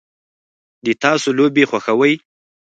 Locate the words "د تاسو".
0.85-1.29